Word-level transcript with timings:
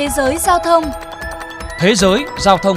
Thế 0.00 0.08
giới 0.08 0.38
giao 0.38 0.58
thông 0.58 0.84
Thế 1.78 1.94
giới 1.94 2.24
giao 2.38 2.58
thông 2.58 2.76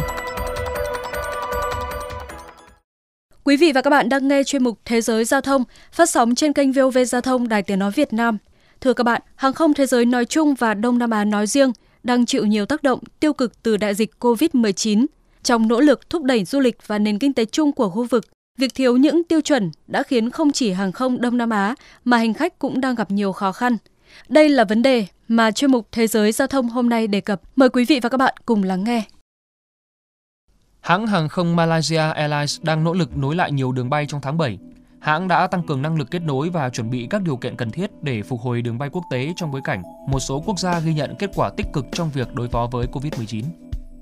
Quý 3.43 3.57
vị 3.57 3.71
và 3.71 3.81
các 3.81 3.89
bạn 3.89 4.09
đang 4.09 4.27
nghe 4.27 4.43
chuyên 4.43 4.63
mục 4.63 4.79
Thế 4.85 5.01
giới 5.01 5.25
giao 5.25 5.41
thông 5.41 5.63
phát 5.91 6.09
sóng 6.09 6.35
trên 6.35 6.53
kênh 6.53 6.71
VOV 6.71 6.97
Giao 7.07 7.21
thông 7.21 7.47
Đài 7.47 7.63
Tiếng 7.63 7.79
Nói 7.79 7.91
Việt 7.91 8.13
Nam. 8.13 8.37
Thưa 8.81 8.93
các 8.93 9.03
bạn, 9.03 9.21
hàng 9.35 9.53
không 9.53 9.73
thế 9.73 9.85
giới 9.85 10.05
nói 10.05 10.25
chung 10.25 10.53
và 10.53 10.73
Đông 10.73 10.97
Nam 10.97 11.09
Á 11.09 11.25
nói 11.25 11.47
riêng 11.47 11.71
đang 12.03 12.25
chịu 12.25 12.45
nhiều 12.45 12.65
tác 12.65 12.83
động 12.83 12.99
tiêu 13.19 13.33
cực 13.33 13.63
từ 13.63 13.77
đại 13.77 13.95
dịch 13.95 14.11
COVID-19. 14.19 15.05
Trong 15.43 15.67
nỗ 15.67 15.79
lực 15.79 16.09
thúc 16.09 16.23
đẩy 16.23 16.45
du 16.45 16.59
lịch 16.59 16.87
và 16.87 16.99
nền 16.99 17.19
kinh 17.19 17.33
tế 17.33 17.45
chung 17.45 17.71
của 17.71 17.89
khu 17.89 18.03
vực, 18.03 18.25
việc 18.57 18.75
thiếu 18.75 18.97
những 18.97 19.23
tiêu 19.23 19.41
chuẩn 19.41 19.71
đã 19.87 20.03
khiến 20.03 20.29
không 20.29 20.51
chỉ 20.51 20.71
hàng 20.71 20.91
không 20.91 21.21
Đông 21.21 21.37
Nam 21.37 21.49
Á 21.49 21.75
mà 22.03 22.17
hành 22.17 22.33
khách 22.33 22.59
cũng 22.59 22.81
đang 22.81 22.95
gặp 22.95 23.11
nhiều 23.11 23.31
khó 23.31 23.51
khăn. 23.51 23.77
Đây 24.29 24.49
là 24.49 24.63
vấn 24.63 24.81
đề 24.81 25.05
mà 25.27 25.51
chuyên 25.51 25.71
mục 25.71 25.87
Thế 25.91 26.07
giới 26.07 26.31
Giao 26.31 26.47
thông 26.47 26.69
hôm 26.69 26.89
nay 26.89 27.07
đề 27.07 27.21
cập. 27.21 27.41
Mời 27.55 27.69
quý 27.69 27.85
vị 27.85 27.99
và 27.99 28.09
các 28.09 28.17
bạn 28.17 28.35
cùng 28.45 28.63
lắng 28.63 28.83
nghe. 28.83 29.03
Hãng 30.81 31.07
hàng 31.07 31.29
không 31.29 31.55
Malaysia 31.55 31.97
Airlines 31.97 32.61
đang 32.61 32.83
nỗ 32.83 32.93
lực 32.93 33.17
nối 33.17 33.35
lại 33.35 33.51
nhiều 33.51 33.71
đường 33.71 33.89
bay 33.89 34.05
trong 34.09 34.21
tháng 34.21 34.37
7. 34.37 34.57
Hãng 34.99 35.27
đã 35.27 35.47
tăng 35.47 35.63
cường 35.63 35.81
năng 35.81 35.97
lực 35.97 36.11
kết 36.11 36.21
nối 36.21 36.49
và 36.49 36.69
chuẩn 36.69 36.89
bị 36.89 37.07
các 37.09 37.21
điều 37.21 37.37
kiện 37.37 37.55
cần 37.55 37.71
thiết 37.71 37.91
để 38.01 38.21
phục 38.21 38.41
hồi 38.41 38.61
đường 38.61 38.77
bay 38.77 38.89
quốc 38.89 39.03
tế 39.11 39.33
trong 39.35 39.51
bối 39.51 39.61
cảnh 39.63 39.83
một 40.07 40.19
số 40.19 40.43
quốc 40.45 40.59
gia 40.59 40.79
ghi 40.79 40.93
nhận 40.93 41.15
kết 41.19 41.29
quả 41.35 41.49
tích 41.57 41.65
cực 41.73 41.85
trong 41.91 42.09
việc 42.13 42.33
đối 42.33 42.49
phó 42.49 42.67
với 42.71 42.87
COVID-19. 42.91 43.43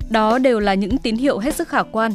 Đó 0.09 0.38
đều 0.38 0.59
là 0.59 0.73
những 0.73 0.98
tín 0.98 1.15
hiệu 1.15 1.40
hết 1.40 1.55
sức 1.55 1.68
khả 1.68 1.84
quan. 1.84 2.12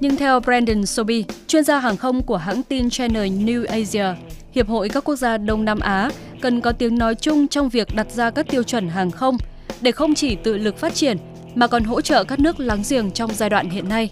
Nhưng 0.00 0.16
theo 0.16 0.40
Brandon 0.40 0.86
Sobi, 0.86 1.24
chuyên 1.46 1.64
gia 1.64 1.78
hàng 1.78 1.96
không 1.96 2.22
của 2.22 2.36
hãng 2.36 2.62
tin 2.62 2.90
Channel 2.90 3.28
New 3.28 3.66
Asia, 3.68 4.06
Hiệp 4.52 4.68
hội 4.68 4.88
các 4.88 5.04
quốc 5.04 5.16
gia 5.16 5.38
Đông 5.38 5.64
Nam 5.64 5.80
Á 5.80 6.10
cần 6.40 6.60
có 6.60 6.72
tiếng 6.72 6.98
nói 6.98 7.14
chung 7.14 7.48
trong 7.48 7.68
việc 7.68 7.94
đặt 7.94 8.10
ra 8.10 8.30
các 8.30 8.46
tiêu 8.50 8.62
chuẩn 8.62 8.88
hàng 8.88 9.10
không 9.10 9.36
để 9.80 9.92
không 9.92 10.14
chỉ 10.14 10.34
tự 10.34 10.58
lực 10.58 10.78
phát 10.78 10.94
triển 10.94 11.16
mà 11.54 11.66
còn 11.66 11.84
hỗ 11.84 12.00
trợ 12.00 12.24
các 12.24 12.38
nước 12.38 12.60
láng 12.60 12.82
giềng 12.88 13.10
trong 13.10 13.34
giai 13.34 13.50
đoạn 13.50 13.70
hiện 13.70 13.88
nay. 13.88 14.10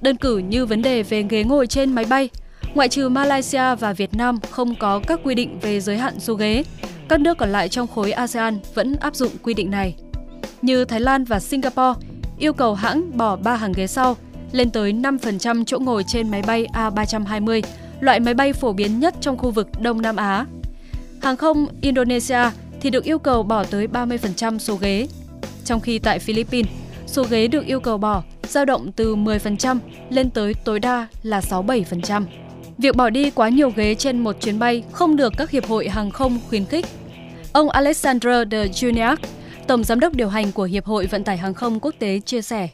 Đơn 0.00 0.16
cử 0.16 0.38
như 0.38 0.66
vấn 0.66 0.82
đề 0.82 1.02
về 1.02 1.24
ghế 1.28 1.44
ngồi 1.44 1.66
trên 1.66 1.92
máy 1.92 2.04
bay, 2.04 2.28
ngoại 2.74 2.88
trừ 2.88 3.08
Malaysia 3.08 3.74
và 3.74 3.92
Việt 3.92 4.14
Nam 4.14 4.38
không 4.50 4.74
có 4.74 5.00
các 5.06 5.20
quy 5.24 5.34
định 5.34 5.58
về 5.60 5.80
giới 5.80 5.98
hạn 5.98 6.20
số 6.20 6.34
ghế, 6.34 6.64
các 7.08 7.20
nước 7.20 7.38
còn 7.38 7.52
lại 7.52 7.68
trong 7.68 7.86
khối 7.86 8.12
ASEAN 8.12 8.58
vẫn 8.74 8.96
áp 8.96 9.16
dụng 9.16 9.32
quy 9.42 9.54
định 9.54 9.70
này. 9.70 9.94
Như 10.62 10.84
Thái 10.84 11.00
Lan 11.00 11.24
và 11.24 11.40
Singapore 11.40 12.00
yêu 12.38 12.52
cầu 12.52 12.74
hãng 12.74 13.16
bỏ 13.16 13.36
3 13.36 13.56
hàng 13.56 13.72
ghế 13.72 13.86
sau 13.86 14.16
lên 14.52 14.70
tới 14.70 14.92
5% 14.92 15.64
chỗ 15.64 15.78
ngồi 15.78 16.04
trên 16.04 16.30
máy 16.30 16.42
bay 16.46 16.66
A320, 16.72 17.62
loại 18.00 18.20
máy 18.20 18.34
bay 18.34 18.52
phổ 18.52 18.72
biến 18.72 19.00
nhất 19.00 19.14
trong 19.20 19.38
khu 19.38 19.50
vực 19.50 19.68
Đông 19.80 20.02
Nam 20.02 20.16
Á. 20.16 20.46
Hàng 21.24 21.36
không 21.36 21.66
Indonesia 21.80 22.50
thì 22.80 22.90
được 22.90 23.04
yêu 23.04 23.18
cầu 23.18 23.42
bỏ 23.42 23.64
tới 23.64 23.86
30% 23.86 24.58
số 24.58 24.76
ghế. 24.76 25.06
Trong 25.64 25.80
khi 25.80 25.98
tại 25.98 26.18
Philippines, 26.18 26.72
số 27.06 27.24
ghế 27.30 27.48
được 27.48 27.66
yêu 27.66 27.80
cầu 27.80 27.98
bỏ 27.98 28.22
dao 28.42 28.64
động 28.64 28.92
từ 28.92 29.16
10% 29.16 29.78
lên 30.10 30.30
tới 30.30 30.54
tối 30.64 30.80
đa 30.80 31.08
là 31.22 31.40
67%. 31.40 32.24
Việc 32.78 32.96
bỏ 32.96 33.10
đi 33.10 33.30
quá 33.30 33.48
nhiều 33.48 33.70
ghế 33.70 33.94
trên 33.94 34.18
một 34.18 34.36
chuyến 34.40 34.58
bay 34.58 34.84
không 34.92 35.16
được 35.16 35.32
các 35.36 35.50
hiệp 35.50 35.66
hội 35.66 35.88
hàng 35.88 36.10
không 36.10 36.38
khuyến 36.48 36.64
khích. 36.64 36.86
Ông 37.52 37.70
Alexander 37.70 38.48
de 38.50 38.66
Juniac, 38.66 39.16
Tổng 39.66 39.84
Giám 39.84 40.00
đốc 40.00 40.14
điều 40.14 40.28
hành 40.28 40.52
của 40.52 40.64
Hiệp 40.64 40.84
hội 40.84 41.06
Vận 41.06 41.24
tải 41.24 41.36
Hàng 41.36 41.54
không 41.54 41.80
Quốc 41.80 41.94
tế 41.98 42.20
chia 42.20 42.42
sẻ. 42.42 42.68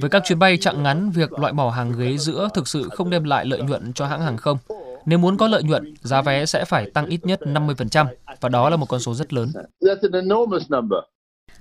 Với 0.00 0.10
các 0.10 0.22
chuyến 0.24 0.38
bay 0.38 0.56
chặng 0.56 0.82
ngắn, 0.82 1.10
việc 1.10 1.32
loại 1.32 1.52
bỏ 1.52 1.70
hàng 1.70 1.92
ghế 1.98 2.16
giữa 2.16 2.48
thực 2.54 2.68
sự 2.68 2.88
không 2.88 3.10
đem 3.10 3.24
lại 3.24 3.46
lợi 3.46 3.60
nhuận 3.60 3.92
cho 3.92 4.06
hãng 4.06 4.20
hàng 4.20 4.36
không. 4.36 4.58
Nếu 5.06 5.18
muốn 5.18 5.36
có 5.36 5.48
lợi 5.48 5.62
nhuận, 5.62 5.94
giá 6.02 6.22
vé 6.22 6.46
sẽ 6.46 6.64
phải 6.64 6.90
tăng 6.90 7.06
ít 7.06 7.20
nhất 7.26 7.40
50% 7.42 8.06
và 8.40 8.48
đó 8.48 8.70
là 8.70 8.76
một 8.76 8.86
con 8.88 9.00
số 9.00 9.14
rất 9.14 9.32
lớn. 9.32 9.52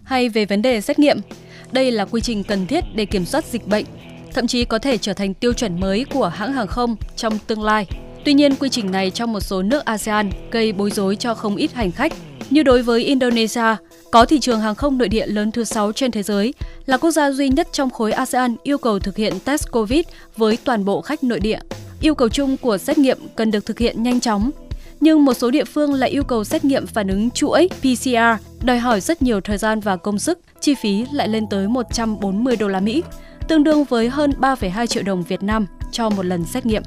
Hay 0.04 0.30
về 0.30 0.46
vấn 0.46 0.62
đề 0.62 0.82
xét 0.82 1.00
nghiệm, 1.00 1.18
đây 1.72 1.92
là 1.92 2.06
quy 2.06 2.22
trình 2.22 2.44
cần 2.44 2.68
thiết 2.68 2.84
để 2.96 3.06
kiểm 3.06 3.26
soát 3.26 3.46
dịch 3.46 3.68
bệnh, 3.68 3.86
thậm 4.34 4.48
chí 4.48 4.66
có 4.66 4.80
thể 4.80 4.98
trở 4.98 5.14
thành 5.14 5.34
tiêu 5.34 5.54
chuẩn 5.54 5.80
mới 5.80 6.06
của 6.06 6.28
hãng 6.28 6.54
hàng 6.54 6.68
không 6.68 6.96
trong 7.16 7.40
tương 7.48 7.64
lai. 7.64 7.88
Tuy 8.26 8.34
nhiên, 8.34 8.56
quy 8.56 8.70
trình 8.70 8.92
này 8.92 9.12
trong 9.12 9.34
một 9.34 9.40
số 9.40 9.62
nước 9.62 9.86
ASEAN 9.86 10.30
gây 10.52 10.74
bối 10.74 10.92
rối 10.92 11.16
cho 11.16 11.34
không 11.34 11.56
ít 11.56 11.74
hành 11.74 11.92
khách. 11.92 12.14
Như 12.50 12.64
đối 12.64 12.82
với 12.82 13.04
Indonesia, 13.04 13.76
có 14.12 14.26
thị 14.26 14.40
trường 14.40 14.60
hàng 14.60 14.76
không 14.76 14.98
nội 14.98 15.10
địa 15.10 15.28
lớn 15.28 15.52
thứ 15.52 15.64
6 15.64 15.92
trên 15.92 16.12
thế 16.12 16.24
giới, 16.24 16.54
là 16.86 16.98
quốc 16.98 17.12
gia 17.12 17.32
duy 17.32 17.50
nhất 17.50 17.68
trong 17.72 17.90
khối 17.90 18.12
ASEAN 18.12 18.56
yêu 18.64 18.78
cầu 18.78 19.00
thực 19.00 19.16
hiện 19.16 19.34
test 19.46 19.72
COVID 19.72 20.06
với 20.38 20.58
toàn 20.64 20.86
bộ 20.86 21.02
khách 21.02 21.24
nội 21.24 21.40
địa. 21.40 21.60
Yêu 22.06 22.16
cầu 22.16 22.30
chung 22.30 22.58
của 22.58 22.78
xét 22.78 22.98
nghiệm 22.98 23.18
cần 23.36 23.52
được 23.52 23.66
thực 23.66 23.80
hiện 23.80 24.04
nhanh 24.04 24.20
chóng, 24.20 24.52
nhưng 25.00 25.26
một 25.26 25.34
số 25.34 25.52
địa 25.52 25.64
phương 25.66 25.94
lại 25.94 26.10
yêu 26.10 26.24
cầu 26.24 26.44
xét 26.44 26.66
nghiệm 26.66 26.88
phản 26.88 27.08
ứng 27.08 27.32
chuỗi 27.32 27.70
PCR, 27.80 28.64
đòi 28.64 28.80
hỏi 28.80 29.02
rất 29.02 29.22
nhiều 29.22 29.42
thời 29.42 29.58
gian 29.58 29.80
và 29.80 29.98
công 29.98 30.20
sức, 30.20 30.40
chi 30.62 30.76
phí 30.76 31.06
lại 31.12 31.28
lên 31.28 31.48
tới 31.50 31.68
140 31.68 32.56
đô 32.56 32.68
la 32.68 32.80
Mỹ, 32.80 33.04
tương 33.48 33.64
đương 33.64 33.84
với 33.84 34.10
hơn 34.10 34.32
3,2 34.40 34.86
triệu 34.86 35.04
đồng 35.04 35.24
Việt 35.24 35.44
Nam 35.44 35.66
cho 35.92 36.10
một 36.10 36.26
lần 36.26 36.46
xét 36.46 36.66
nghiệm. 36.66 36.84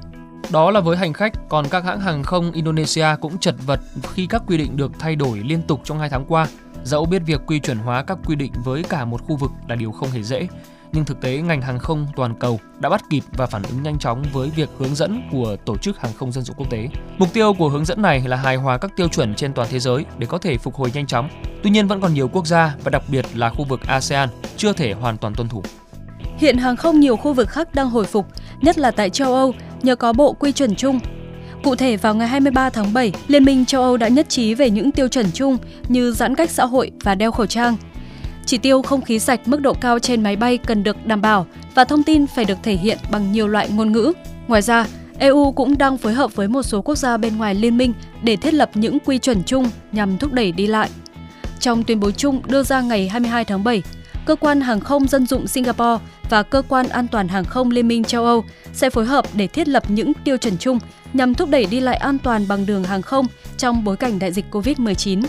Đó 0.50 0.70
là 0.70 0.80
với 0.80 0.96
hành 0.96 1.12
khách, 1.12 1.32
còn 1.48 1.68
các 1.70 1.84
hãng 1.84 2.00
hàng 2.00 2.22
không 2.22 2.52
Indonesia 2.52 3.06
cũng 3.20 3.38
chật 3.38 3.54
vật 3.66 3.80
khi 4.14 4.26
các 4.26 4.42
quy 4.46 4.56
định 4.56 4.76
được 4.76 4.92
thay 4.98 5.16
đổi 5.16 5.38
liên 5.38 5.62
tục 5.62 5.80
trong 5.84 5.98
hai 5.98 6.10
tháng 6.10 6.24
qua. 6.28 6.46
Dẫu 6.84 7.04
biết 7.04 7.22
việc 7.26 7.40
quy 7.46 7.60
chuẩn 7.60 7.78
hóa 7.78 8.02
các 8.02 8.18
quy 8.26 8.36
định 8.36 8.52
với 8.64 8.82
cả 8.82 9.04
một 9.04 9.22
khu 9.22 9.36
vực 9.36 9.50
là 9.68 9.74
điều 9.74 9.92
không 9.92 10.10
hề 10.10 10.22
dễ, 10.22 10.48
nhưng 10.92 11.04
thực 11.04 11.20
tế 11.20 11.36
ngành 11.36 11.62
hàng 11.62 11.78
không 11.78 12.06
toàn 12.16 12.34
cầu 12.34 12.60
đã 12.78 12.88
bắt 12.88 13.04
kịp 13.10 13.22
và 13.32 13.46
phản 13.46 13.62
ứng 13.62 13.82
nhanh 13.82 13.98
chóng 13.98 14.22
với 14.32 14.50
việc 14.56 14.68
hướng 14.78 14.94
dẫn 14.94 15.22
của 15.32 15.56
Tổ 15.64 15.76
chức 15.76 16.00
Hàng 16.00 16.12
không 16.12 16.32
Dân 16.32 16.44
dụng 16.44 16.56
Quốc 16.56 16.70
tế. 16.70 16.88
Mục 17.18 17.32
tiêu 17.32 17.54
của 17.58 17.68
hướng 17.68 17.84
dẫn 17.84 18.02
này 18.02 18.22
là 18.26 18.36
hài 18.36 18.56
hòa 18.56 18.78
các 18.78 18.90
tiêu 18.96 19.08
chuẩn 19.08 19.34
trên 19.34 19.52
toàn 19.52 19.68
thế 19.70 19.78
giới 19.78 20.04
để 20.18 20.26
có 20.26 20.38
thể 20.38 20.58
phục 20.58 20.74
hồi 20.74 20.90
nhanh 20.94 21.06
chóng. 21.06 21.28
Tuy 21.62 21.70
nhiên 21.70 21.88
vẫn 21.88 22.00
còn 22.00 22.14
nhiều 22.14 22.28
quốc 22.28 22.46
gia 22.46 22.74
và 22.84 22.90
đặc 22.90 23.02
biệt 23.08 23.26
là 23.34 23.50
khu 23.50 23.64
vực 23.64 23.80
ASEAN 23.86 24.28
chưa 24.56 24.72
thể 24.72 24.92
hoàn 24.92 25.18
toàn 25.18 25.34
tuân 25.34 25.48
thủ. 25.48 25.62
Hiện 26.38 26.58
hàng 26.58 26.76
không 26.76 27.00
nhiều 27.00 27.16
khu 27.16 27.32
vực 27.32 27.48
khác 27.48 27.74
đang 27.74 27.90
hồi 27.90 28.04
phục, 28.04 28.26
nhất 28.60 28.78
là 28.78 28.90
tại 28.90 29.10
châu 29.10 29.34
Âu 29.34 29.54
nhờ 29.82 29.96
có 29.96 30.12
bộ 30.12 30.32
quy 30.32 30.52
chuẩn 30.52 30.74
chung. 30.74 31.00
Cụ 31.62 31.74
thể 31.74 31.96
vào 31.96 32.14
ngày 32.14 32.28
23 32.28 32.70
tháng 32.70 32.92
7, 32.92 33.12
Liên 33.28 33.44
minh 33.44 33.64
châu 33.66 33.82
Âu 33.82 33.96
đã 33.96 34.08
nhất 34.08 34.28
trí 34.28 34.54
về 34.54 34.70
những 34.70 34.92
tiêu 34.92 35.08
chuẩn 35.08 35.26
chung 35.32 35.56
như 35.88 36.12
giãn 36.12 36.34
cách 36.34 36.50
xã 36.50 36.64
hội 36.64 36.90
và 37.04 37.14
đeo 37.14 37.32
khẩu 37.32 37.46
trang. 37.46 37.76
Chỉ 38.48 38.58
tiêu 38.58 38.82
không 38.82 39.02
khí 39.02 39.18
sạch 39.18 39.40
mức 39.46 39.60
độ 39.60 39.74
cao 39.74 39.98
trên 39.98 40.22
máy 40.22 40.36
bay 40.36 40.58
cần 40.58 40.82
được 40.82 41.06
đảm 41.06 41.22
bảo 41.22 41.46
và 41.74 41.84
thông 41.84 42.02
tin 42.02 42.26
phải 42.26 42.44
được 42.44 42.58
thể 42.62 42.74
hiện 42.74 42.98
bằng 43.10 43.32
nhiều 43.32 43.48
loại 43.48 43.68
ngôn 43.68 43.92
ngữ. 43.92 44.12
Ngoài 44.46 44.62
ra, 44.62 44.86
EU 45.18 45.52
cũng 45.52 45.78
đang 45.78 45.98
phối 45.98 46.12
hợp 46.12 46.36
với 46.36 46.48
một 46.48 46.62
số 46.62 46.82
quốc 46.82 46.98
gia 46.98 47.16
bên 47.16 47.36
ngoài 47.36 47.54
liên 47.54 47.76
minh 47.76 47.92
để 48.22 48.36
thiết 48.36 48.54
lập 48.54 48.70
những 48.74 48.98
quy 49.04 49.18
chuẩn 49.18 49.44
chung 49.44 49.70
nhằm 49.92 50.18
thúc 50.18 50.32
đẩy 50.32 50.52
đi 50.52 50.66
lại. 50.66 50.90
Trong 51.60 51.84
tuyên 51.84 52.00
bố 52.00 52.10
chung 52.10 52.42
đưa 52.46 52.62
ra 52.62 52.80
ngày 52.80 53.08
22 53.08 53.44
tháng 53.44 53.64
7, 53.64 53.82
Cơ 54.26 54.36
quan 54.36 54.60
Hàng 54.60 54.80
không 54.80 55.08
Dân 55.08 55.26
dụng 55.26 55.46
Singapore 55.46 56.04
và 56.30 56.42
Cơ 56.42 56.62
quan 56.68 56.88
An 56.88 57.08
toàn 57.08 57.28
Hàng 57.28 57.44
không 57.44 57.70
Liên 57.70 57.88
minh 57.88 58.04
châu 58.04 58.24
Âu 58.24 58.44
sẽ 58.72 58.90
phối 58.90 59.04
hợp 59.04 59.24
để 59.34 59.46
thiết 59.46 59.68
lập 59.68 59.82
những 59.88 60.12
tiêu 60.24 60.36
chuẩn 60.36 60.58
chung 60.58 60.78
nhằm 61.12 61.34
thúc 61.34 61.50
đẩy 61.50 61.66
đi 61.66 61.80
lại 61.80 61.96
an 61.96 62.18
toàn 62.18 62.48
bằng 62.48 62.66
đường 62.66 62.84
hàng 62.84 63.02
không 63.02 63.26
trong 63.56 63.84
bối 63.84 63.96
cảnh 63.96 64.18
đại 64.18 64.32
dịch 64.32 64.44
COVID-19. 64.50 65.22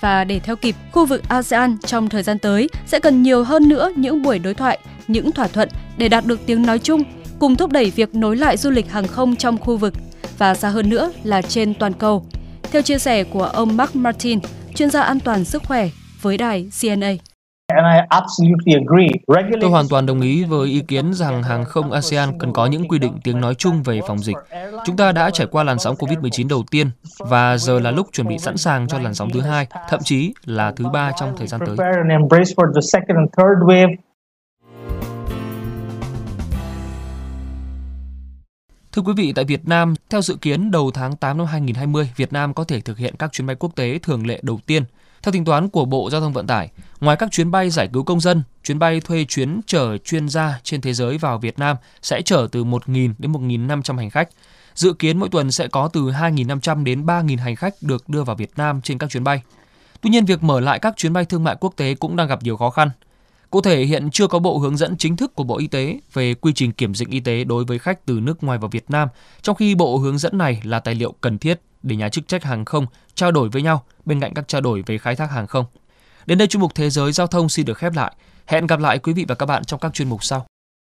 Và 0.00 0.24
để 0.24 0.38
theo 0.38 0.56
kịp, 0.56 0.76
khu 0.92 1.06
vực 1.06 1.22
ASEAN 1.28 1.78
trong 1.86 2.08
thời 2.08 2.22
gian 2.22 2.38
tới 2.38 2.68
sẽ 2.86 3.00
cần 3.00 3.22
nhiều 3.22 3.44
hơn 3.44 3.68
nữa 3.68 3.92
những 3.96 4.22
buổi 4.22 4.38
đối 4.38 4.54
thoại, 4.54 4.78
những 5.08 5.32
thỏa 5.32 5.48
thuận 5.48 5.68
để 5.96 6.08
đạt 6.08 6.26
được 6.26 6.40
tiếng 6.46 6.62
nói 6.66 6.78
chung, 6.78 7.02
cùng 7.38 7.56
thúc 7.56 7.72
đẩy 7.72 7.90
việc 7.90 8.14
nối 8.14 8.36
lại 8.36 8.56
du 8.56 8.70
lịch 8.70 8.90
hàng 8.90 9.06
không 9.08 9.36
trong 9.36 9.58
khu 9.58 9.76
vực 9.76 9.94
và 10.38 10.54
xa 10.54 10.68
hơn 10.68 10.90
nữa 10.90 11.12
là 11.24 11.42
trên 11.42 11.74
toàn 11.74 11.92
cầu. 11.92 12.26
Theo 12.62 12.82
chia 12.82 12.98
sẻ 12.98 13.24
của 13.24 13.44
ông 13.44 13.76
Mark 13.76 13.96
Martin, 13.96 14.38
chuyên 14.74 14.90
gia 14.90 15.02
an 15.02 15.20
toàn 15.20 15.44
sức 15.44 15.62
khỏe 15.64 15.88
với 16.22 16.38
đài 16.38 16.70
CNA. 16.80 17.12
Tôi 19.60 19.70
hoàn 19.70 19.88
toàn 19.88 20.06
đồng 20.06 20.20
ý 20.20 20.44
với 20.44 20.68
ý 20.68 20.80
kiến 20.80 21.14
rằng 21.14 21.42
hàng 21.42 21.64
không 21.64 21.92
ASEAN 21.92 22.38
cần 22.38 22.52
có 22.52 22.66
những 22.66 22.88
quy 22.88 22.98
định 22.98 23.12
tiếng 23.24 23.40
nói 23.40 23.54
chung 23.54 23.82
về 23.82 24.00
phòng 24.06 24.18
dịch. 24.18 24.36
Chúng 24.84 24.96
ta 24.96 25.12
đã 25.12 25.30
trải 25.30 25.46
qua 25.46 25.64
làn 25.64 25.78
sóng 25.78 25.96
COVID-19 25.96 26.48
đầu 26.48 26.64
tiên 26.70 26.90
và 27.18 27.58
giờ 27.58 27.80
là 27.80 27.90
lúc 27.90 28.06
chuẩn 28.12 28.26
bị 28.26 28.38
sẵn 28.38 28.56
sàng 28.56 28.88
cho 28.88 28.98
làn 28.98 29.14
sóng 29.14 29.30
thứ 29.30 29.40
hai, 29.40 29.66
thậm 29.88 30.00
chí 30.04 30.34
là 30.44 30.72
thứ 30.72 30.88
ba 30.88 31.12
trong 31.20 31.36
thời 31.36 31.46
gian 31.46 31.60
tới. 31.66 31.76
Thưa 38.92 39.02
quý 39.02 39.12
vị, 39.16 39.32
tại 39.32 39.44
Việt 39.44 39.68
Nam, 39.68 39.94
theo 40.10 40.22
dự 40.22 40.36
kiến 40.40 40.70
đầu 40.70 40.90
tháng 40.94 41.16
8 41.16 41.38
năm 41.38 41.46
2020, 41.46 42.10
Việt 42.16 42.32
Nam 42.32 42.54
có 42.54 42.64
thể 42.64 42.80
thực 42.80 42.98
hiện 42.98 43.14
các 43.18 43.32
chuyến 43.32 43.46
bay 43.46 43.56
quốc 43.56 43.76
tế 43.76 43.98
thường 44.02 44.26
lệ 44.26 44.40
đầu 44.42 44.60
tiên– 44.66 44.84
theo 45.28 45.32
tính 45.32 45.44
toán 45.44 45.68
của 45.68 45.84
Bộ 45.84 46.10
Giao 46.10 46.20
thông 46.20 46.32
Vận 46.32 46.46
tải, 46.46 46.70
ngoài 47.00 47.16
các 47.16 47.30
chuyến 47.30 47.50
bay 47.50 47.70
giải 47.70 47.88
cứu 47.92 48.02
công 48.02 48.20
dân, 48.20 48.42
chuyến 48.64 48.78
bay 48.78 49.00
thuê 49.00 49.24
chuyến 49.28 49.60
chở 49.66 49.98
chuyên 49.98 50.28
gia 50.28 50.60
trên 50.62 50.80
thế 50.80 50.92
giới 50.92 51.18
vào 51.18 51.38
Việt 51.38 51.58
Nam 51.58 51.76
sẽ 52.02 52.22
chở 52.22 52.48
từ 52.52 52.64
1.000 52.64 53.14
đến 53.18 53.32
1.500 53.32 53.96
hành 53.96 54.10
khách. 54.10 54.28
Dự 54.74 54.92
kiến 54.92 55.18
mỗi 55.18 55.28
tuần 55.28 55.52
sẽ 55.52 55.68
có 55.68 55.88
từ 55.92 56.00
2.500 56.00 56.84
đến 56.84 57.06
3.000 57.06 57.38
hành 57.38 57.56
khách 57.56 57.74
được 57.80 58.08
đưa 58.08 58.24
vào 58.24 58.36
Việt 58.36 58.50
Nam 58.56 58.80
trên 58.82 58.98
các 58.98 59.10
chuyến 59.10 59.24
bay. 59.24 59.42
Tuy 60.00 60.10
nhiên, 60.10 60.24
việc 60.24 60.42
mở 60.42 60.60
lại 60.60 60.78
các 60.78 60.94
chuyến 60.96 61.12
bay 61.12 61.24
thương 61.24 61.44
mại 61.44 61.56
quốc 61.60 61.74
tế 61.76 61.94
cũng 61.94 62.16
đang 62.16 62.28
gặp 62.28 62.42
nhiều 62.42 62.56
khó 62.56 62.70
khăn. 62.70 62.90
Cụ 63.50 63.60
thể, 63.60 63.84
hiện 63.84 64.10
chưa 64.10 64.26
có 64.26 64.38
bộ 64.38 64.58
hướng 64.58 64.76
dẫn 64.76 64.96
chính 64.96 65.16
thức 65.16 65.34
của 65.34 65.44
Bộ 65.44 65.58
Y 65.58 65.66
tế 65.66 66.00
về 66.12 66.34
quy 66.34 66.52
trình 66.54 66.72
kiểm 66.72 66.94
dịch 66.94 67.08
y 67.08 67.20
tế 67.20 67.44
đối 67.44 67.64
với 67.64 67.78
khách 67.78 68.06
từ 68.06 68.20
nước 68.20 68.44
ngoài 68.44 68.58
vào 68.58 68.68
Việt 68.68 68.90
Nam, 68.90 69.08
trong 69.42 69.56
khi 69.56 69.74
bộ 69.74 69.98
hướng 69.98 70.18
dẫn 70.18 70.38
này 70.38 70.60
là 70.64 70.80
tài 70.80 70.94
liệu 70.94 71.14
cần 71.20 71.38
thiết 71.38 71.60
để 71.82 71.96
nhà 71.96 72.08
chức 72.08 72.28
trách 72.28 72.44
hàng 72.44 72.64
không 72.64 72.86
trao 73.14 73.32
đổi 73.32 73.48
với 73.48 73.62
nhau 73.62 73.84
bên 74.04 74.20
cạnh 74.20 74.34
các 74.34 74.48
trao 74.48 74.60
đổi 74.60 74.82
về 74.86 74.98
khai 74.98 75.16
thác 75.16 75.30
hàng 75.30 75.46
không. 75.46 75.64
Đến 76.26 76.38
đây 76.38 76.48
chuyên 76.48 76.60
mục 76.60 76.74
Thế 76.74 76.90
giới 76.90 77.12
Giao 77.12 77.26
thông 77.26 77.48
xin 77.48 77.66
được 77.66 77.78
khép 77.78 77.92
lại. 77.94 78.12
Hẹn 78.46 78.66
gặp 78.66 78.80
lại 78.80 78.98
quý 78.98 79.12
vị 79.12 79.24
và 79.28 79.34
các 79.34 79.46
bạn 79.46 79.64
trong 79.64 79.80
các 79.80 79.94
chuyên 79.94 80.08
mục 80.08 80.24
sau. 80.24 80.46